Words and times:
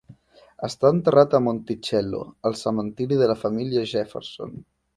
Està 0.67 0.89
enterrat 0.95 1.35
a 1.39 1.41
Monticello, 1.49 2.21
al 2.51 2.57
cementiri 2.63 3.21
de 3.21 3.29
la 3.33 3.37
família 3.43 3.85
Jefferson. 3.93 4.61